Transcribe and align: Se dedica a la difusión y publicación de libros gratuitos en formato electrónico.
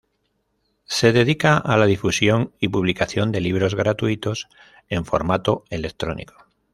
Se 0.85 1.11
dedica 1.11 1.57
a 1.57 1.77
la 1.77 1.85
difusión 1.85 2.53
y 2.59 2.69
publicación 2.69 3.31
de 3.31 3.39
libros 3.39 3.75
gratuitos 3.75 4.47
en 4.89 5.05
formato 5.05 5.63
electrónico. 5.69 6.33